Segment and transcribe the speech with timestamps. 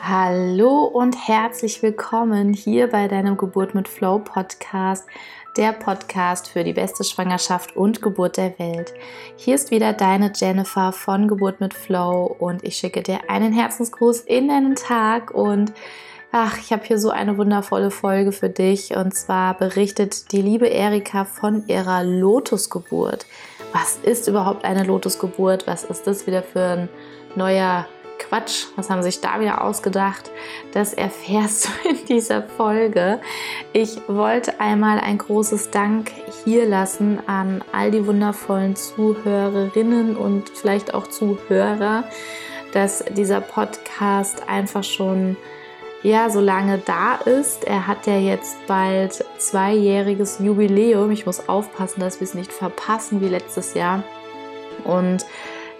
[0.00, 5.04] Hallo und herzlich willkommen hier bei deinem Geburt mit Flow Podcast,
[5.56, 8.94] der Podcast für die beste Schwangerschaft und Geburt der Welt.
[9.36, 14.20] Hier ist wieder deine Jennifer von Geburt mit Flow und ich schicke dir einen Herzensgruß
[14.20, 15.72] in deinen Tag und
[16.30, 20.68] ach, ich habe hier so eine wundervolle Folge für dich und zwar berichtet die liebe
[20.68, 23.26] Erika von ihrer Lotusgeburt.
[23.72, 25.66] Was ist überhaupt eine Lotusgeburt?
[25.66, 26.88] Was ist das wieder für ein
[27.34, 27.86] neuer
[28.18, 30.30] Quatsch, was haben sich da wieder ausgedacht?
[30.72, 33.20] Das erfährst du in dieser Folge.
[33.72, 36.10] Ich wollte einmal ein großes Dank
[36.44, 42.04] hier lassen an all die wundervollen Zuhörerinnen und vielleicht auch Zuhörer,
[42.72, 45.36] dass dieser Podcast einfach schon
[46.02, 47.64] ja, so lange da ist.
[47.64, 51.10] Er hat ja jetzt bald zweijähriges Jubiläum.
[51.10, 54.04] Ich muss aufpassen, dass wir es nicht verpassen wie letztes Jahr.
[54.84, 55.26] Und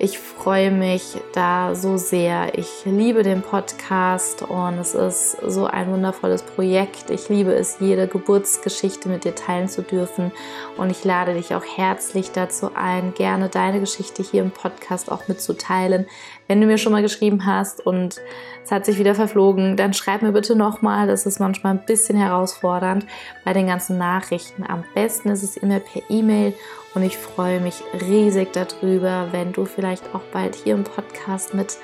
[0.00, 2.56] ich freue mich da so sehr.
[2.56, 7.10] Ich liebe den Podcast und es ist so ein wundervolles Projekt.
[7.10, 10.30] Ich liebe es, jede Geburtsgeschichte mit dir teilen zu dürfen.
[10.76, 15.26] Und ich lade dich auch herzlich dazu ein, gerne deine Geschichte hier im Podcast auch
[15.26, 16.06] mitzuteilen.
[16.46, 18.20] Wenn du mir schon mal geschrieben hast und
[18.62, 21.08] es hat sich wieder verflogen, dann schreib mir bitte nochmal.
[21.08, 23.04] Das ist manchmal ein bisschen herausfordernd
[23.44, 24.64] bei den ganzen Nachrichten.
[24.64, 26.54] Am besten ist es immer per E-Mail
[26.94, 31.78] und ich freue mich riesig darüber, wenn du vielleicht auch bald hier im Podcast mit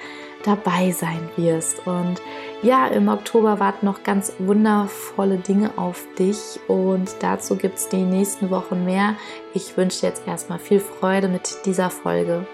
[0.45, 1.87] dabei sein wirst.
[1.87, 2.21] Und
[2.63, 8.03] ja, im Oktober warten noch ganz wundervolle Dinge auf dich und dazu gibt es die
[8.03, 9.17] nächsten Wochen mehr.
[9.55, 12.47] Ich wünsche dir jetzt erstmal viel Freude mit dieser Folge.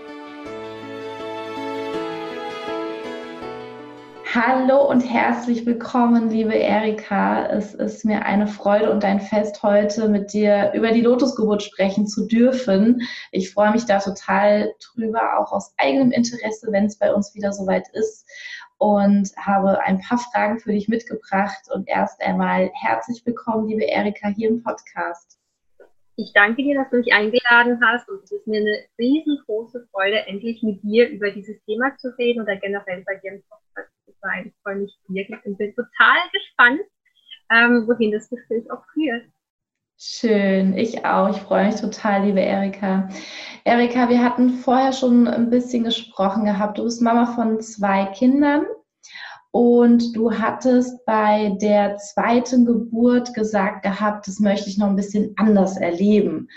[4.32, 7.46] Hallo und herzlich willkommen, liebe Erika.
[7.46, 12.06] Es ist mir eine Freude und ein Fest, heute mit dir über die Lotusgeburt sprechen
[12.06, 13.02] zu dürfen.
[13.32, 17.52] Ich freue mich da total drüber, auch aus eigenem Interesse, wenn es bei uns wieder
[17.52, 18.24] soweit ist.
[18.78, 21.68] Und habe ein paar Fragen für dich mitgebracht.
[21.74, 25.40] Und erst einmal herzlich willkommen, liebe Erika, hier im Podcast.
[26.14, 30.24] Ich danke dir, dass du mich eingeladen hast und es ist mir eine riesengroße Freude,
[30.28, 33.59] endlich mit dir über dieses Thema zu reden oder generell bei dir im Podcast
[34.20, 34.46] sein.
[34.46, 36.80] Ich freue mich wirklich und bin total gespannt,
[37.50, 39.24] ähm, wohin das Gespräch auch führt.
[40.02, 41.28] Schön, ich auch.
[41.28, 43.10] Ich freue mich total, liebe Erika.
[43.64, 46.78] Erika, wir hatten vorher schon ein bisschen gesprochen gehabt.
[46.78, 48.64] Du bist Mama von zwei Kindern
[49.50, 55.34] und du hattest bei der zweiten Geburt gesagt gehabt, das möchte ich noch ein bisschen
[55.36, 56.48] anders erleben.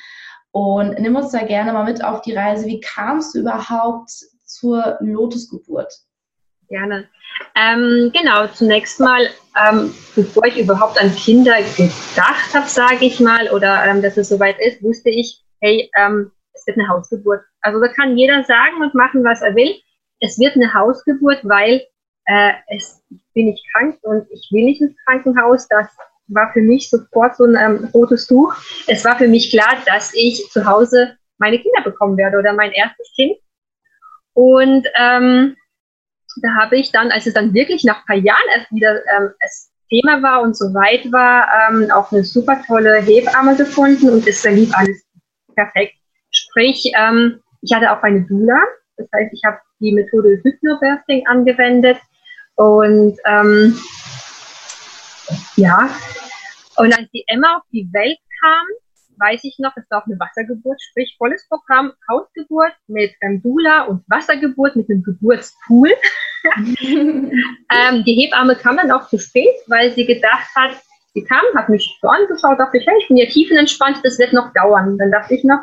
[0.52, 2.68] Und nimm uns da gerne mal mit auf die Reise.
[2.68, 4.12] Wie kamst du überhaupt
[4.46, 5.92] zur Lotusgeburt?
[6.74, 7.08] Gerne.
[7.56, 9.28] Ähm, genau, zunächst mal,
[9.64, 14.30] ähm, bevor ich überhaupt an Kinder gedacht habe, sage ich mal, oder ähm, dass es
[14.30, 17.42] soweit ist, wusste ich, hey, ähm, es wird eine Hausgeburt.
[17.62, 19.72] Also da kann jeder sagen und machen, was er will.
[20.20, 21.86] Es wird eine Hausgeburt, weil
[22.26, 23.04] äh, es
[23.36, 25.68] bin ich krank und ich will nicht ins Krankenhaus.
[25.68, 25.90] Das
[26.26, 28.56] war für mich sofort so ein ähm, rotes Tuch.
[28.88, 32.72] Es war für mich klar, dass ich zu Hause meine Kinder bekommen werde oder mein
[32.72, 33.38] erstes Kind.
[34.34, 35.56] Und ähm,
[36.42, 39.30] da habe ich dann, als es dann wirklich nach ein paar Jahren erst wieder ähm,
[39.42, 44.28] das Thema war und so weit war, ähm, auch eine super tolle Hebamme gefunden und
[44.28, 45.04] es verlief alles
[45.56, 45.96] perfekt.
[46.32, 48.60] Sprich, ähm, ich hatte auch eine Dula,
[48.98, 51.98] das heißt, ich habe die Methode Hypnobirthing angewendet
[52.56, 53.78] und ähm,
[55.56, 55.90] ja,
[56.78, 58.66] und als die Emma auf die Welt kam,
[59.18, 63.84] weiß ich noch, es war auch eine Wassergeburt, sprich volles Programm, Hausgeburt mit ähm, Dula
[63.84, 65.90] und Wassergeburt mit einem Geburtspool.
[66.82, 70.78] ähm, die Hebamme kam dann auch zu spät, weil sie gedacht hat,
[71.14, 74.34] sie kam, hat mich so angeschaut, dachte ich, hey, ich bin ja tiefenentspannt, das wird
[74.34, 74.98] noch dauern.
[74.98, 75.60] Dann dachte ich noch,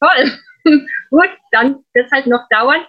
[0.00, 0.32] toll,
[1.10, 2.80] gut, dann wird es halt noch dauern.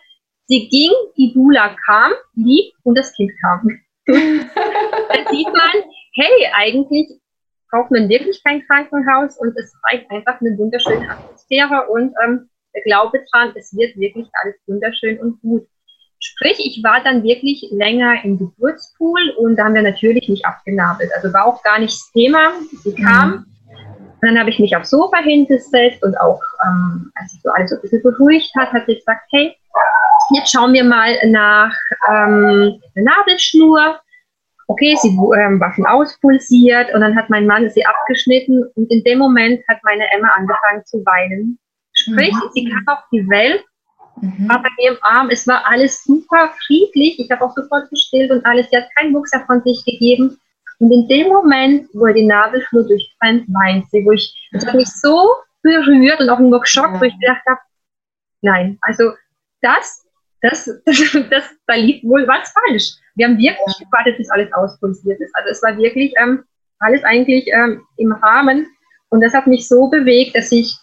[0.48, 3.68] Sie ging, die Dula kam, lieb und das Kind kam.
[4.06, 5.84] dann sieht man,
[6.16, 7.08] hey, eigentlich
[7.76, 12.84] braucht man wirklich kein Krankenhaus und es reicht einfach eine wunderschöne Atmosphäre und ähm, der
[12.84, 15.68] Glaube dran, es wird wirklich alles wunderschön und gut.
[16.20, 21.12] Sprich, ich war dann wirklich länger im Geburtspool und da haben wir natürlich nicht abgenabelt.
[21.16, 22.52] Also war auch gar nicht das Thema.
[22.84, 23.30] Sie kam.
[23.32, 23.46] Mhm.
[24.22, 27.76] Dann habe ich mich aufs Sofa hingesetzt und auch, ähm, als sich so alles so
[27.76, 29.56] ein bisschen beruhigt hat, hat sie gesagt, hey,
[30.34, 31.74] jetzt schauen wir mal nach
[32.10, 34.00] ähm, der Nabelschnur
[34.68, 39.04] okay, sie ähm, war schon auspulsiert und dann hat mein Mann sie abgeschnitten und in
[39.04, 41.60] dem Moment hat meine Emma angefangen zu weinen.
[41.94, 42.50] Sprich, mhm.
[42.54, 43.64] sie kam auf die Welt,
[44.22, 44.50] mhm.
[44.50, 48.32] war bei mir im Arm, es war alles super friedlich, ich habe auch sofort gestillt
[48.32, 50.38] und alles, sie hat keinen Muckser von sich gegeben.
[50.80, 54.90] Und in dem Moment, wo die Nabelschnur durchtrennt, weint sie, wo ich, das hat mich
[54.90, 55.30] so
[55.62, 57.60] berührt und auch nur geschockt, wo ich gedacht habe,
[58.42, 59.14] nein, also
[59.62, 60.06] das,
[60.42, 62.92] das, das, da lief wohl was falsch.
[63.16, 65.36] Wir haben wirklich gewartet, bis alles auspulsiert ist.
[65.36, 66.44] Also es war wirklich ähm,
[66.80, 68.68] alles eigentlich ähm, im Rahmen.
[69.10, 70.76] Und das hat mich so bewegt, dass ich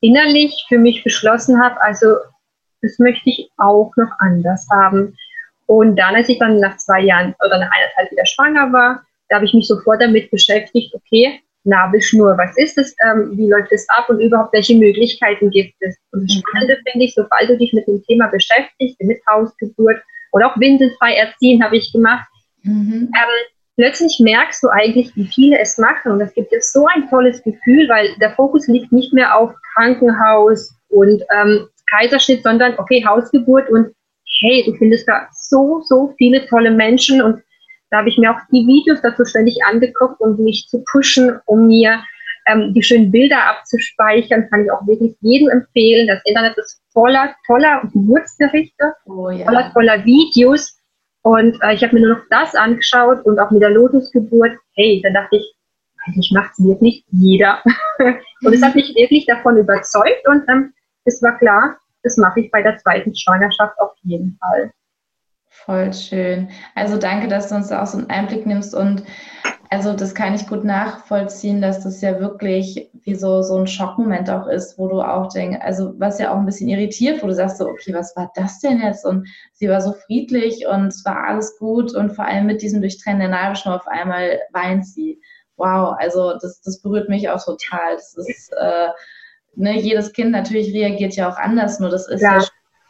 [0.00, 2.16] innerlich für mich beschlossen habe, also
[2.82, 5.16] das möchte ich auch noch anders haben.
[5.66, 9.36] Und dann, als ich dann nach zwei Jahren oder nach eineinhalb wieder schwanger war, da
[9.36, 13.86] habe ich mich sofort damit beschäftigt, okay, Nabelschnur, was ist es, ähm, wie läuft es
[13.90, 15.96] ab und überhaupt welche Möglichkeiten gibt es.
[16.12, 16.40] Und das mhm.
[16.40, 20.00] Spannende finde ich, sobald du dich mit dem Thema beschäftigst, mit Hausgeburt
[20.32, 22.26] oder auch windelfrei erziehen habe ich gemacht,
[22.62, 23.10] mhm.
[23.14, 23.46] ähm,
[23.76, 26.12] plötzlich merkst du eigentlich, wie viele es machen.
[26.12, 29.52] Und das gibt dir so ein tolles Gefühl, weil der Fokus liegt nicht mehr auf
[29.74, 33.92] Krankenhaus und ähm, Kaiserschnitt, sondern okay, Hausgeburt und
[34.40, 37.42] hey, du findest da so, so viele tolle Menschen und
[37.90, 41.68] da habe ich mir auch die Videos dazu ständig angeguckt, um mich zu pushen, um
[41.68, 42.02] mir
[42.48, 44.48] ähm, die schönen Bilder abzuspeichern.
[44.50, 46.06] Kann ich auch wirklich jedem empfehlen.
[46.06, 49.44] Das Internet ist voller toller Geburtsberichte, oh, ja.
[49.44, 50.78] voller toller Videos.
[51.22, 54.52] Und äh, ich habe mir nur noch das angeschaut und auch mit der Lotusgeburt.
[54.74, 55.54] Hey, da dachte ich,
[56.06, 57.62] eigentlich macht es wirklich jeder.
[57.98, 60.72] und es hat mich wirklich davon überzeugt und ähm,
[61.04, 64.70] es war klar, das mache ich bei der zweiten Schwangerschaft auf jeden Fall.
[65.48, 66.48] Voll schön.
[66.74, 69.02] Also danke, dass du uns da auch so einen Einblick nimmst und
[69.70, 74.30] also das kann ich gut nachvollziehen, dass das ja wirklich wie so, so ein Schockmoment
[74.30, 77.34] auch ist, wo du auch denkst, also was ja auch ein bisschen irritiert, wo du
[77.34, 79.04] sagst so, okay, was war das denn jetzt?
[79.04, 82.80] Und sie war so friedlich und es war alles gut und vor allem mit diesem
[82.80, 85.20] Durchtrennen der Nabelschnur auf einmal weint sie.
[85.56, 87.96] Wow, also das, das berührt mich auch total.
[87.96, 88.88] Das ist, äh,
[89.54, 92.44] ne, jedes Kind natürlich reagiert ja auch anders, nur das ist ja, ja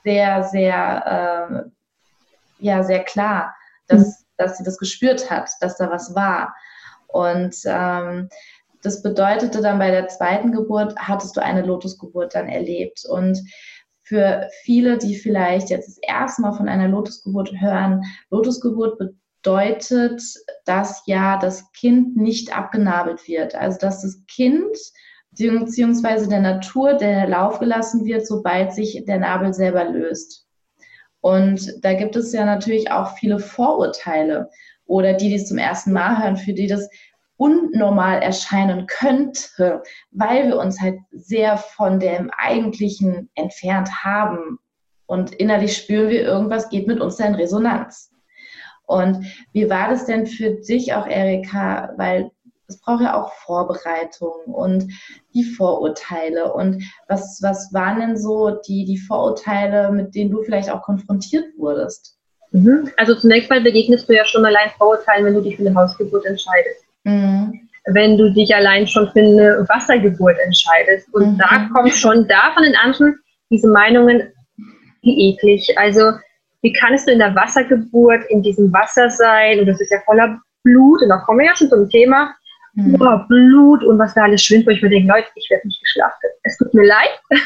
[0.04, 1.70] sehr, sehr,
[2.60, 3.54] äh, ja, sehr klar,
[3.88, 4.27] dass, mhm.
[4.38, 6.54] Dass sie das gespürt hat, dass da was war.
[7.06, 8.28] Und ähm,
[8.82, 13.04] das bedeutete dann bei der zweiten Geburt, hattest du eine Lotusgeburt dann erlebt.
[13.08, 13.42] Und
[14.02, 20.22] für viele, die vielleicht jetzt das erste Mal von einer Lotusgeburt hören, Lotusgeburt bedeutet,
[20.64, 23.54] dass ja das Kind nicht abgenabelt wird.
[23.54, 24.76] Also dass das Kind
[25.30, 30.47] beziehungsweise der Natur der Lauf gelassen wird, sobald sich der Nabel selber löst.
[31.20, 34.50] Und da gibt es ja natürlich auch viele Vorurteile
[34.86, 36.88] oder die, die es zum ersten Mal hören, für die das
[37.36, 44.58] unnormal erscheinen könnte, weil wir uns halt sehr von dem Eigentlichen entfernt haben.
[45.06, 48.12] Und innerlich spüren wir, irgendwas geht mit uns da in Resonanz.
[48.86, 51.92] Und wie war das denn für dich auch, Erika?
[51.96, 52.30] Weil
[52.68, 54.92] es braucht ja auch Vorbereitung und
[55.34, 56.52] die Vorurteile.
[56.52, 61.46] Und was, was waren denn so die, die Vorurteile, mit denen du vielleicht auch konfrontiert
[61.56, 62.16] wurdest?
[62.52, 62.90] Mhm.
[62.98, 66.26] Also zunächst mal begegnest du ja schon allein Vorurteilen, wenn du dich für eine Hausgeburt
[66.26, 66.84] entscheidest.
[67.04, 67.68] Mhm.
[67.86, 71.12] Wenn du dich allein schon für eine Wassergeburt entscheidest.
[71.14, 71.38] Und mhm.
[71.38, 73.18] da kommt schon da von den anderen
[73.50, 74.30] diese Meinungen,
[75.00, 75.72] wie eklig.
[75.78, 76.12] Also
[76.60, 79.60] wie kannst du in der Wassergeburt in diesem Wasser sein?
[79.60, 81.00] Und das ist ja voller Blut.
[81.00, 82.34] Und da kommen wir ja schon zum Thema
[82.74, 82.96] mhm.
[83.00, 85.80] oh, Blut und was da alles schwimmt, wo ich mir denke, Leute, ich werde nicht
[85.80, 86.30] geschlachtet.
[86.42, 87.20] Es tut mir leid,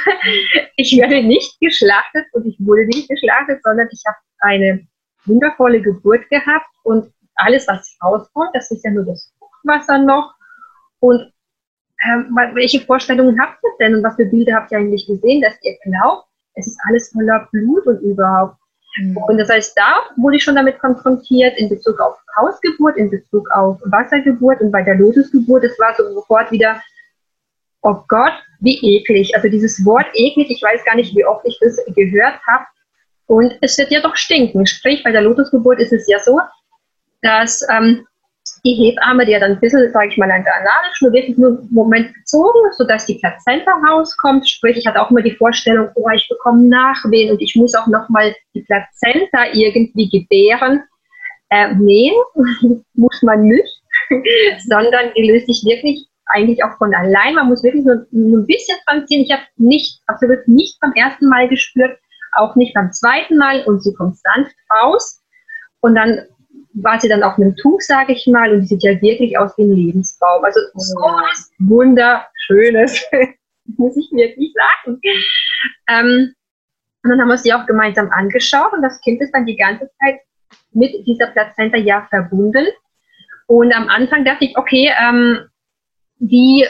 [0.76, 4.86] ich werde nicht geschlachtet und ich wurde nicht geschlachtet, sondern ich habe eine
[5.24, 10.34] wundervolle Geburt gehabt und alles, was rauskommt, das ist ja nur das Fruchtwasser noch.
[11.00, 11.32] Und
[12.04, 15.54] ähm, welche Vorstellungen habt ihr denn und was für Bilder habt ihr eigentlich gesehen, dass
[15.62, 18.56] ihr glaubt, es ist alles voller Blut und überhaupt.
[18.96, 19.16] Mhm.
[19.16, 23.50] Und das heißt, da wurde ich schon damit konfrontiert in Bezug auf Hausgeburt, in Bezug
[23.52, 26.80] auf Wassergeburt und bei der Lotusgeburt, es war so sofort wieder,
[27.82, 29.34] oh Gott, wie eklig.
[29.34, 32.64] Also dieses Wort eklig, ich weiß gar nicht, wie oft ich das gehört habe.
[33.26, 34.66] Und es wird ja doch stinken.
[34.66, 36.40] Sprich, bei der Lotusgeburt ist es ja so,
[37.22, 38.06] dass ähm,
[38.64, 41.58] die Hebamme, die ja dann ein bisschen, sage ich mal, an der Analschnur wirklich nur
[41.58, 44.49] einen Moment gezogen, sodass die Plazenta rauskommt.
[44.49, 47.87] Sprich, ich hatte auch immer die Vorstellung, oh, ich bekomme Nachwehen und ich muss auch
[47.87, 50.82] nochmal die Plazenta irgendwie gebären.
[51.50, 52.12] Äh, nee,
[52.94, 53.82] muss man nicht,
[54.66, 57.34] sondern die löst sich wirklich eigentlich auch von allein.
[57.34, 59.22] Man muss wirklich nur, nur ein bisschen dran ziehen.
[59.22, 61.99] Ich habe nicht, absolut nicht beim ersten Mal gespürt,
[62.37, 65.22] auch nicht beim zweiten Mal und sie kommt sanft raus.
[65.80, 66.22] Und dann
[66.75, 69.57] war sie dann auf einem Tuch, sage ich mal, und die sieht ja wirklich aus
[69.59, 70.45] wie ein Lebensbaum.
[70.45, 73.05] Also so was Wunderschönes,
[73.76, 75.00] muss ich wirklich sagen.
[75.88, 76.35] Ähm,
[77.05, 79.91] und dann haben wir sie auch gemeinsam angeschaut und das Kind ist dann die ganze
[80.00, 80.21] Zeit
[80.73, 82.67] mit dieser Plazenta ja verbunden.
[83.47, 85.41] Und am Anfang dachte ich, okay, ähm,
[86.19, 86.67] wie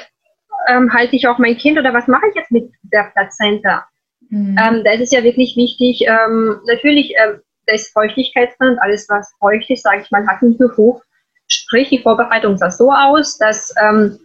[0.68, 3.86] ähm, halte ich auch mein Kind oder was mache ich jetzt mit der Plazenta?
[4.30, 4.56] Mhm.
[4.58, 7.40] Ähm, da ist es ja wirklich wichtig, ähm, natürlich ähm,
[7.72, 11.02] da ist Feuchtigkeit drin und alles, was feucht ist, sage ich mal, hat einen Geruch.
[11.48, 14.18] Sprich, die Vorbereitung sah so aus, dass ähm,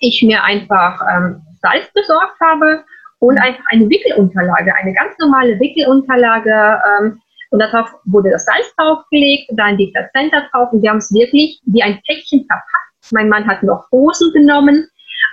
[0.00, 2.84] ich mir einfach ähm, Salz besorgt habe
[3.20, 3.42] und mhm.
[3.42, 9.76] einfach eine Wickelunterlage, eine ganz normale Wickelunterlage, ähm, Und darauf wurde das Salz draufgelegt, dann
[9.76, 13.12] die Plazenta drauf und wir haben es wirklich wie ein Päckchen verpackt.
[13.12, 14.86] Mein Mann hat noch Hosen genommen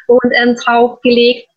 [0.07, 1.47] und ähm, draufgelegt.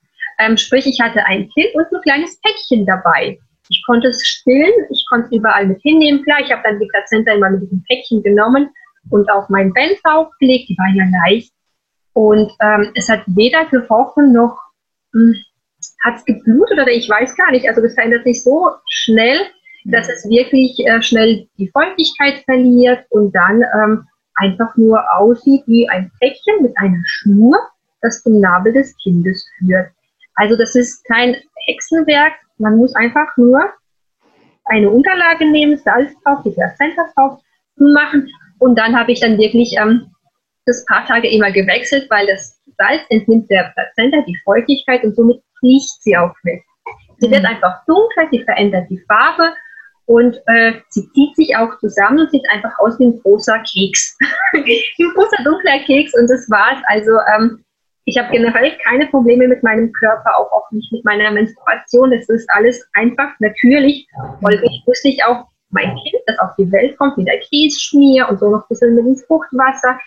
[0.40, 3.38] Ähm, sprich, ich hatte ein Kind und ein kleines Päckchen dabei.
[3.70, 6.22] Ich konnte es stillen, ich konnte es überall mit hinnehmen.
[6.22, 8.70] Klar, ich habe dann die Plazenta immer mit diesem Päckchen genommen
[9.10, 10.68] und auf mein Band draufgelegt.
[10.68, 11.52] Die war ja leicht.
[12.12, 14.58] Und ähm, es hat weder gerochen noch
[15.12, 15.34] hm,
[16.04, 17.68] hat es geblutet oder ich weiß gar nicht.
[17.68, 19.40] Also das verändert sich so schnell,
[19.84, 25.88] dass es wirklich äh, schnell die Feuchtigkeit verliert und dann ähm, einfach nur aussieht wie
[25.88, 27.56] ein Päckchen mit einer Schnur,
[28.00, 29.90] das zum Nabel des Kindes führt.
[30.34, 32.34] Also das ist kein Hexenwerk.
[32.58, 33.60] Man muss einfach nur
[34.64, 37.40] eine Unterlage nehmen, Salz drauf, die Plazenta drauf
[37.76, 40.10] machen und dann habe ich dann wirklich ähm,
[40.66, 45.42] das paar Tage immer gewechselt, weil das Salz entnimmt der Plazenta die Feuchtigkeit und somit
[45.62, 46.64] riecht sie auch nicht.
[47.18, 47.48] Sie wird mhm.
[47.48, 49.54] einfach dunkler, sie verändert die Farbe
[50.06, 54.16] und äh, sie zieht sich auch zusammen und sieht einfach aus wie ein großer Keks.
[54.52, 56.80] ein großer dunkler Keks und das war's.
[56.86, 57.64] Also ähm,
[58.08, 62.10] ich habe generell keine Probleme mit meinem Körper, auch, auch nicht mit meiner Menstruation.
[62.12, 64.08] Es ist alles einfach natürlich.
[64.40, 68.40] Folglich wusste ich auch, mein Kind, das auf die Welt kommt, mit der Kiesschmier und
[68.40, 69.98] so noch ein bisschen mit dem Fruchtwasser,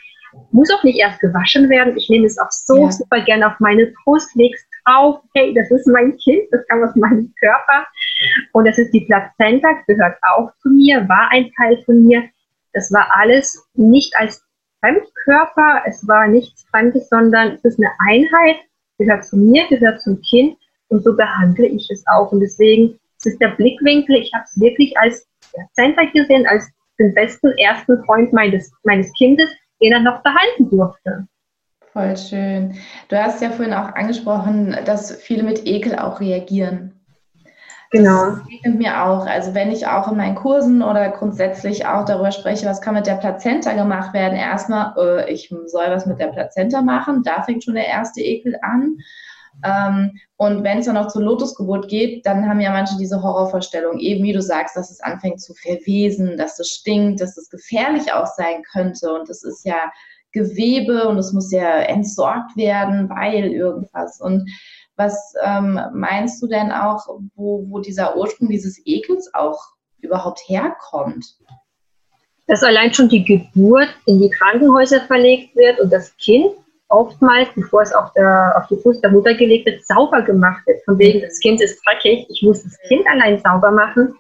[0.51, 1.96] muss auch nicht erst gewaschen werden.
[1.96, 2.91] Ich nehme es auch so ja.
[2.91, 6.81] super gerne auf meine Brust, lege es auf, hey, das ist mein Kind, das kam
[6.84, 7.86] aus meinem Körper.
[8.53, 12.24] Und das ist die Plazenta, gehört auch zu mir, war ein Teil von mir.
[12.74, 14.43] Das war alles nicht als
[14.81, 18.57] Fremdkörper, es war nichts Fremdes, sondern es ist eine Einheit,
[18.97, 20.57] gehört zu mir, gehört zum Kind
[20.89, 22.31] und so behandle ich es auch.
[22.31, 26.69] Und deswegen ist es der Blickwinkel, ich habe es wirklich als Plazenta gesehen, als
[27.00, 29.50] den besten ersten Freund meines, meines Kindes,
[29.81, 31.27] den er noch behalten durfte.
[31.93, 32.75] Voll schön.
[33.09, 37.00] Du hast ja vorhin auch angesprochen, dass viele mit Ekel auch reagieren.
[37.91, 38.31] Genau.
[38.31, 39.25] Das begegnet mir auch.
[39.27, 43.05] Also wenn ich auch in meinen Kursen oder grundsätzlich auch darüber spreche, was kann mit
[43.05, 47.65] der Plazenta gemacht werden, erstmal, äh, ich soll was mit der Plazenta machen, da fängt
[47.65, 48.98] schon der erste Ekel an.
[49.65, 54.00] Ähm, und wenn es dann noch zur Lotusgeburt geht, dann haben ja manche diese Horrorvorstellung,
[54.00, 58.13] eben wie du sagst, dass es anfängt zu verwesen, dass es stinkt, dass es gefährlich
[58.13, 59.13] auch sein könnte.
[59.13, 59.91] Und das ist ja
[60.31, 64.21] Gewebe und es muss ja entsorgt werden, weil irgendwas.
[64.21, 64.50] Und
[65.01, 69.60] was ähm, meinst du denn auch, wo, wo dieser Ursprung dieses Ekels auch
[70.00, 71.25] überhaupt herkommt?
[72.48, 76.51] Dass allein schon die Geburt in die Krankenhäuser verlegt wird und das Kind
[76.89, 80.84] oftmals, bevor es auf, der, auf die Brust der Mutter gelegt wird, sauber gemacht wird.
[80.86, 84.13] Von wegen, das Kind ist dreckig, ich muss das Kind allein sauber machen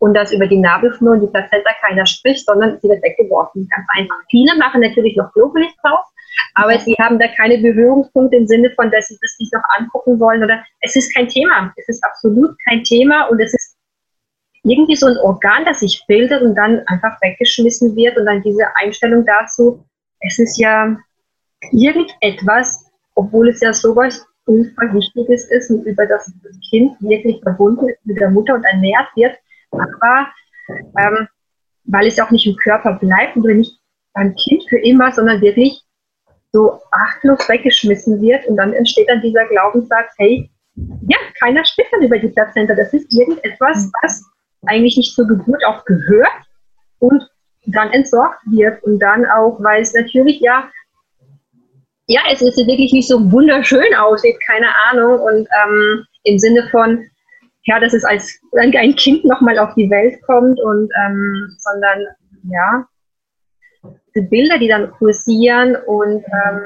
[0.00, 3.68] und dass über die Nabelschnur und die Plazenta keiner spricht, sondern sie wird weggeworfen.
[3.74, 4.16] Ganz einfach.
[4.30, 6.04] Viele machen natürlich noch Globulus drauf,
[6.54, 10.18] aber sie haben da keine Berührungspunkte im Sinne von, dass sie das nicht noch angucken
[10.18, 11.72] wollen oder es ist kein Thema.
[11.76, 13.76] Es ist absolut kein Thema und es ist
[14.62, 18.64] irgendwie so ein Organ, das sich bildet und dann einfach weggeschmissen wird und dann diese
[18.76, 19.84] Einstellung dazu,
[20.20, 20.96] es ist ja
[21.72, 27.88] irgendetwas, obwohl es ja sowas ultra Wichtiges ist und über das das Kind wirklich verbunden
[27.88, 29.36] ist mit der Mutter und ernährt wird,
[29.70, 30.28] aber
[30.98, 31.28] ähm,
[31.84, 33.78] weil es auch nicht im Körper bleibt und nicht
[34.14, 35.85] beim Kind für immer, sondern wirklich
[36.52, 40.50] so achtlos weggeschmissen wird und dann entsteht dann dieser Glaubenssatz, hey,
[41.08, 42.74] ja, keiner spricht dann über die Plazenta.
[42.74, 44.22] Das ist irgendetwas, was
[44.66, 46.28] eigentlich nicht zur Geburt auch gehört
[46.98, 47.22] und
[47.66, 50.70] dann entsorgt wird und dann auch, weil es natürlich ja,
[52.08, 57.04] ja, es ist wirklich nicht so wunderschön aussieht, keine Ahnung und ähm, im Sinne von,
[57.64, 62.06] ja, dass es als ein Kind nochmal auf die Welt kommt und ähm, sondern
[62.44, 62.86] ja,
[64.22, 66.60] Bilder, die dann kursieren und ähm,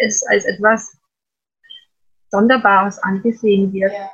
[0.00, 0.96] es als etwas
[2.30, 3.92] Sonderbares angesehen wird.
[3.92, 4.10] Ja.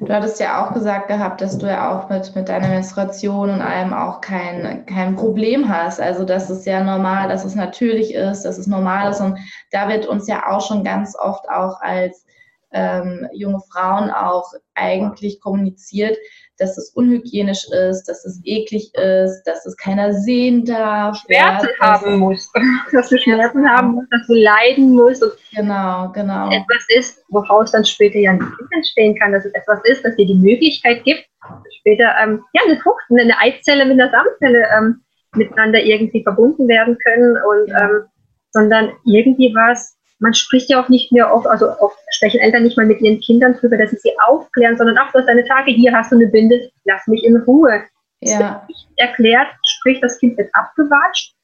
[0.00, 3.60] Du hattest ja auch gesagt gehabt, dass du ja auch mit, mit deiner Menstruation und
[3.60, 6.00] allem auch kein, kein Problem hast.
[6.00, 9.20] Also, dass es ja normal, dass es natürlich ist, dass es normal ist.
[9.20, 9.38] Und
[9.72, 12.24] da wird uns ja auch schon ganz oft auch als
[12.72, 16.16] ähm, junge Frauen auch eigentlich kommuniziert,
[16.58, 21.16] dass es unhygienisch ist, dass es eklig ist, dass es keiner sehen darf.
[21.18, 22.50] Schmerzen ja, haben muss,
[22.92, 25.22] dass du Schmerzen haben musst, dass du leiden musst.
[25.22, 26.50] Und genau, genau.
[26.50, 30.16] Etwas ist, woraus dann später ja ein Kind entstehen kann, dass es etwas ist, das
[30.16, 31.24] dir die Möglichkeit gibt,
[31.80, 35.00] später ähm, ja, eine Frucht, eine Eizelle mit einer Samenzelle ähm,
[35.34, 37.80] miteinander irgendwie verbunden werden können und ja.
[37.80, 38.04] ähm,
[38.54, 42.76] sondern irgendwie was man spricht ja auch nicht mehr oft, also oft sprechen Eltern nicht
[42.76, 45.70] mal mit ihren Kindern drüber, dass sie sie aufklären, sondern auch, du hast deine Tage,
[45.70, 47.84] hier hast du eine Binde, lass mich in Ruhe.
[48.20, 48.64] Ja.
[48.68, 51.34] nicht erklärt, sprich, das Kind wird abgewatscht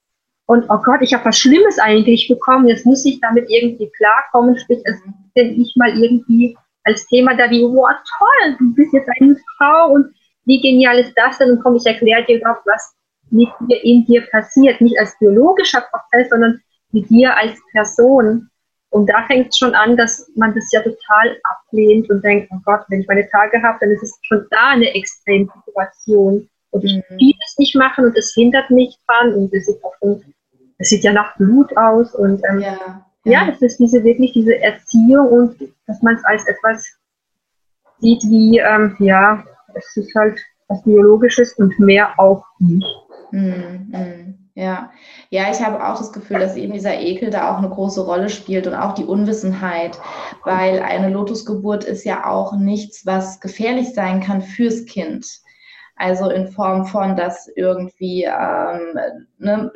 [0.47, 4.59] und oh Gott, ich habe was Schlimmes eigentlich bekommen, jetzt muss ich damit irgendwie klarkommen,
[4.59, 9.11] sprich, es ist nicht mal irgendwie als Thema da wie, wow, toll, du bist jetzt
[9.21, 10.07] eine Frau und
[10.47, 11.51] wie genial ist das denn?
[11.51, 12.95] Und komm, ich erkläre dir überhaupt, was
[13.31, 14.81] mit dir in dir passiert.
[14.81, 16.61] Nicht als biologischer Prozess, sondern
[16.93, 18.50] mit dir als Person.
[18.91, 22.59] Und da fängt es schon an, dass man das ja total ablehnt und denkt, oh
[22.65, 26.49] Gott, wenn ich meine Tage habe, dann ist es schon da eine Extremsituation.
[26.71, 27.17] Und ich mhm.
[27.17, 30.23] will es nicht machen und es hindert mich dran und es sieht, auch schon,
[30.79, 32.15] es sieht ja nach Blut aus.
[32.15, 32.79] Und ähm, ja,
[33.25, 33.47] ja.
[33.47, 35.57] ja, es ist diese wirklich diese Erziehung und
[35.87, 36.85] dass man es als etwas
[37.99, 39.45] sieht wie, ähm, ja,
[39.75, 42.87] es ist halt was Biologisches und mehr auch nicht.
[43.33, 44.93] Mm, mm, ja.
[45.31, 48.29] ja, ich habe auch das Gefühl, dass eben dieser Ekel da auch eine große Rolle
[48.29, 49.99] spielt und auch die Unwissenheit,
[50.45, 55.27] weil eine Lotusgeburt ist ja auch nichts, was gefährlich sein kann fürs Kind.
[55.97, 58.99] Also in Form von, dass irgendwie ähm,
[59.39, 59.73] ne,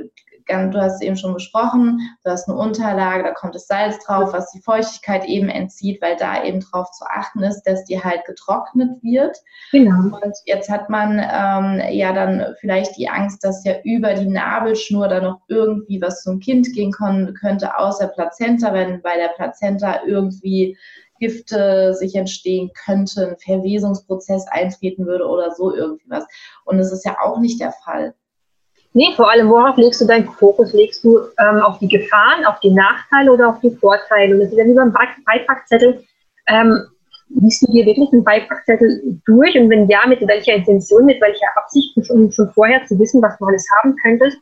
[0.46, 4.32] du hast es eben schon besprochen, du hast eine Unterlage, da kommt das Salz drauf,
[4.32, 8.24] was die Feuchtigkeit eben entzieht, weil da eben drauf zu achten ist, dass die halt
[8.24, 9.36] getrocknet wird.
[9.72, 10.16] Genau.
[10.16, 15.08] Und jetzt hat man ähm, ja dann vielleicht die Angst, dass ja über die Nabelschnur
[15.08, 20.76] da noch irgendwie was zum Kind gehen könnte, außer Plazenta, wenn bei der Plazenta irgendwie
[21.20, 26.26] Gifte sich entstehen könnten, ein Verwesungsprozess eintreten würde oder so irgendwie was.
[26.64, 28.14] Und das ist ja auch nicht der Fall.
[28.96, 30.72] Nee, vor allem, worauf legst du deinen Fokus?
[30.72, 34.34] Legst du ähm, auf die Gefahren, auf die Nachteile oder auf die Vorteile?
[34.34, 36.04] Und das ist ja wie beim Beipackzettel.
[36.46, 36.78] Ähm,
[37.28, 39.58] liest du dir wirklich einen Beipackzettel durch?
[39.58, 43.36] Und wenn ja, mit welcher Intention, mit welcher Absicht, um schon vorher zu wissen, was
[43.38, 44.38] du alles haben könntest?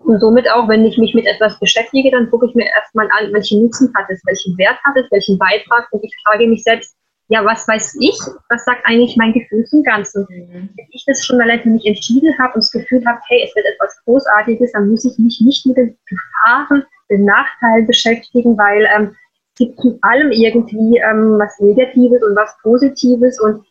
[0.00, 3.32] Und somit auch, wenn ich mich mit etwas beschäftige, dann gucke ich mir erstmal an,
[3.32, 5.86] welchen Nutzen hat es, welchen Wert hat es, welchen Beitrag.
[5.92, 6.96] Und ich frage mich selbst,
[7.34, 8.16] ja, was weiß ich,
[8.48, 10.24] was sagt eigentlich mein Gefühl zum Ganzen?
[10.30, 10.68] Mhm.
[10.76, 13.56] Wenn ich das schon allein für mich entschieden habe und das Gefühl habe, hey, es
[13.56, 18.86] wird etwas Großartiges, dann muss ich mich nicht mit den Gefahren, den Nachteilen beschäftigen, weil
[18.96, 19.16] ähm,
[19.50, 23.64] es gibt zu allem irgendwie ähm, was Negatives und was Positives und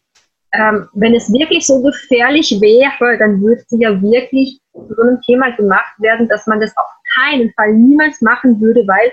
[0.52, 5.22] ähm, wenn es wirklich so gefährlich wäre, dann würde sie ja wirklich zu so einem
[5.22, 9.12] Thema gemacht werden, dass man das auf keinen Fall niemals machen würde, weil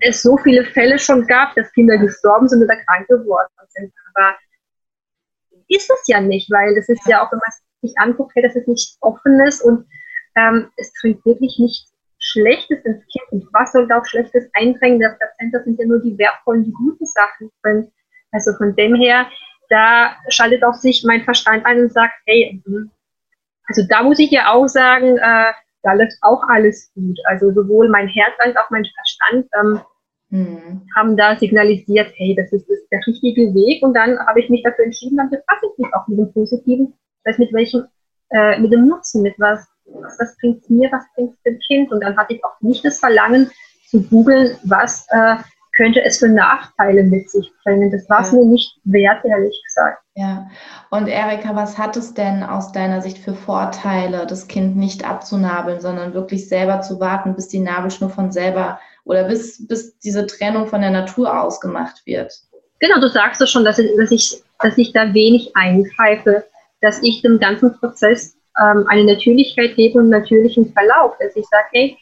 [0.00, 3.92] es so viele Fälle schon gab, dass Kinder gestorben sind oder krank geworden sind.
[4.14, 4.36] Aber
[5.68, 7.52] ist es ja nicht, weil es ist ja auch, wenn man
[7.82, 9.86] sich anguckt, hey, das ist nichts Offenes und
[10.36, 13.24] ähm, es bringt wirklich nichts Schlechtes ins Kind.
[13.30, 15.00] Und was soll da auch Schlechtes eindrängen?
[15.00, 17.90] Der Plazenta sind ja nur die wertvollen, die guten Sachen drin.
[18.32, 19.28] Also von dem her,
[19.68, 22.60] da schaltet auch sich mein Verstand ein und sagt, hey,
[23.66, 27.18] also da muss ich ja auch sagen, äh, da läuft auch alles gut.
[27.24, 29.80] Also sowohl mein Herz als auch mein Verstand ähm,
[30.30, 30.82] mhm.
[30.96, 33.82] haben da signalisiert, hey, das ist, das ist, der richtige Weg.
[33.82, 36.94] Und dann habe ich mich dafür entschieden, dann befasse ich mich auch mit dem Positiven,
[37.24, 37.84] das mit welchem,
[38.30, 41.90] äh, mit dem Nutzen, mit was, was, was bringt mir, was bringt dem Kind.
[41.92, 43.50] Und dann hatte ich auch nicht das Verlangen
[43.88, 45.36] zu googeln, was äh,
[45.78, 47.90] könnte es für Nachteile mit sich bringen.
[47.92, 48.38] Das war es ja.
[48.38, 50.02] mir nicht wert, ehrlich gesagt.
[50.16, 50.50] Ja,
[50.90, 55.80] und Erika, was hat es denn aus deiner Sicht für Vorteile, das Kind nicht abzunabeln,
[55.80, 60.66] sondern wirklich selber zu warten, bis die Nabelschnur von selber oder bis, bis diese Trennung
[60.66, 62.34] von der Natur ausgemacht wird?
[62.80, 66.44] Genau, du sagst es schon, dass ich, dass, ich, dass ich da wenig eingreife,
[66.80, 71.46] dass ich dem ganzen Prozess ähm, eine Natürlichkeit gebe und einen natürlichen Verlauf, dass ich
[71.46, 71.98] sage, hey,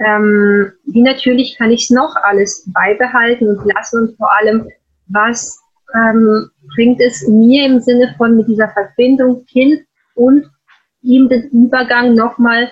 [0.00, 4.68] ähm, wie natürlich kann ich es noch alles beibehalten und lassen und vor allem,
[5.06, 5.60] was
[5.94, 10.50] ähm, bringt es mir im Sinne von mit dieser Verbindung Kind und
[11.02, 12.70] ihm den Übergang nochmal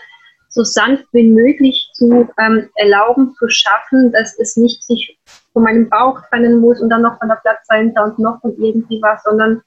[0.48, 5.18] so sanft wie möglich zu ähm, erlauben, zu schaffen, dass es nicht sich
[5.52, 9.00] von meinem Bauch trennen muss und dann noch von der Plazenta und noch von irgendwie
[9.00, 9.62] was, sondern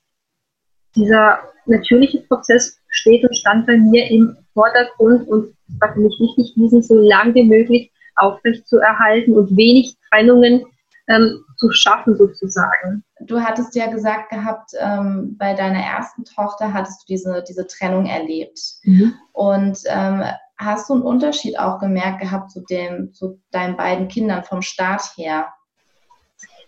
[0.96, 6.18] dieser natürliche Prozess steht und stand bei mir im Vordergrund und es war für mich
[6.20, 10.64] wichtig, diesen so lang wie möglich aufrecht zu erhalten und wenig Trennungen
[11.08, 13.04] ähm, zu schaffen sozusagen.
[13.22, 18.08] Du hattest ja gesagt gehabt, ähm, bei deiner ersten Tochter hattest du diese, diese Trennung
[18.08, 18.60] erlebt.
[18.84, 19.14] Mhm.
[19.34, 20.24] Und ähm,
[20.58, 25.04] hast du einen Unterschied auch gemerkt gehabt zu, dem, zu deinen beiden Kindern vom Start
[25.18, 25.48] her?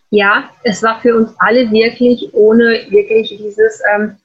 [0.10, 4.18] Ja, es war für uns alle wirklich ohne wirklich dieses, ähm,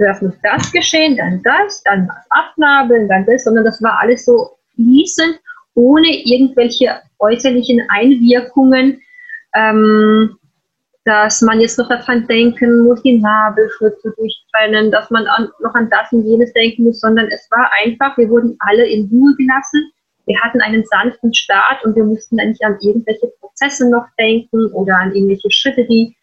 [0.00, 4.24] zuerst muss das geschehen, dann das, dann was abnabeln, dann das, sondern das war alles
[4.24, 5.38] so fließend,
[5.74, 8.98] ohne irgendwelche äußerlichen Einwirkungen,
[9.54, 10.36] ähm,
[11.04, 15.74] dass man jetzt noch daran denken muss, die Nabelschnur zu durchtrennen, dass man an, noch
[15.74, 19.34] an das und jenes denken muss, sondern es war einfach, wir wurden alle in Ruhe
[19.36, 19.92] gelassen.
[20.26, 24.70] Wir hatten einen sanften Start und wir mussten dann nicht an irgendwelche Prozesse noch denken
[24.72, 26.14] oder an irgendwelche Schritte, die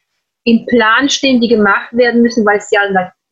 [0.46, 2.82] im Plan stehen, die gemacht werden müssen, weil es ja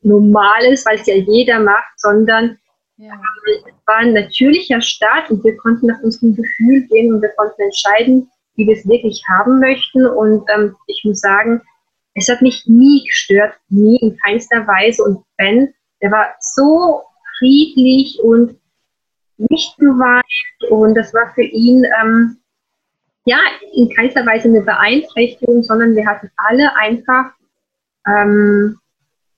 [0.02, 2.58] normal ist, weil es ja jeder macht, sondern
[2.96, 3.12] ja.
[3.46, 7.60] es war ein natürlicher Start und wir konnten nach unserem Gefühl gehen und wir konnten
[7.62, 10.06] entscheiden, wie wir es wirklich haben möchten.
[10.06, 11.60] Und ähm, ich muss sagen,
[12.14, 15.02] es hat mich nie gestört, nie in keinster Weise.
[15.02, 17.02] Und wenn, der war so
[17.38, 18.58] friedlich und
[19.36, 20.24] nicht geweint
[20.70, 22.38] und das war für ihn ähm,
[23.26, 23.38] ja
[23.74, 27.32] in keinster Weise eine Beeinträchtigung, sondern wir hatten alle einfach
[28.06, 28.78] ähm,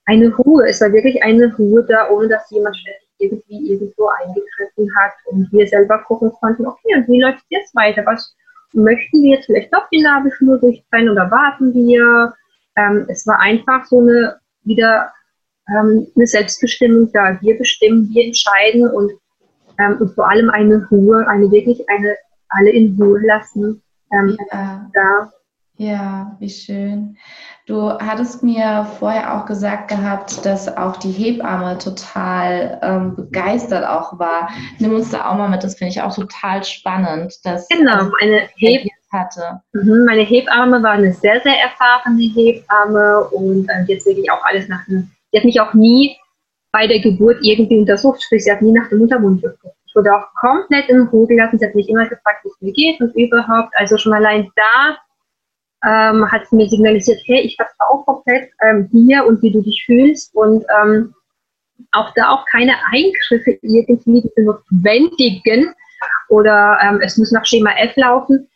[0.08, 0.68] eine Ruhe.
[0.68, 2.76] Es war wirklich eine Ruhe da, ohne dass jemand
[3.18, 7.74] irgendwie irgendwo eingegriffen hat und wir selber gucken konnten, okay, und wie läuft es jetzt
[7.74, 8.02] weiter?
[8.06, 8.34] Was
[8.72, 12.32] möchten wir jetzt vielleicht doch die Nabelschnur durchtrennen oder warten wir?
[12.76, 15.12] Ähm, es war einfach so eine wieder
[15.68, 17.38] ähm, eine Selbstbestimmung da.
[17.42, 19.12] Wir bestimmen, wir entscheiden und,
[19.78, 22.16] ähm, und vor allem eine Ruhe, eine wirklich eine
[22.50, 23.82] alle in Ruhe lassen.
[24.12, 24.90] Ähm, ja.
[24.94, 25.32] Da.
[25.78, 27.16] Ja, wie schön.
[27.66, 34.18] Du hattest mir vorher auch gesagt gehabt, dass auch die Hebamme total ähm, begeistert auch
[34.18, 34.50] war.
[34.80, 37.34] Nimm uns da auch mal mit, das finde ich auch total spannend.
[37.44, 39.60] Dass, genau, meine Hebamme hatte.
[39.72, 44.68] Mhm, meine Hebamme war eine sehr, sehr erfahrene Hebamme und äh, jetzt wirklich auch alles
[44.68, 46.16] nach dem, sie hat mich auch nie
[46.72, 49.76] bei der Geburt irgendwie untersucht, sprich, sie hat nie nach dem Muttermund geguckt.
[49.86, 52.72] Ich wurde auch komplett in Ruhe gelassen, sie hat mich immer gefragt, wie es mir
[52.72, 54.98] geht und überhaupt, also schon allein da
[55.84, 59.84] ähm, hat sie mir signalisiert, hey, ich vertraue komplett ähm, dir und wie du dich
[59.86, 61.14] fühlst und ähm,
[61.92, 65.74] auch da auch keine Eingriffe irgendwie, notwendigen
[66.28, 68.48] oder ähm, es muss nach Schema F laufen.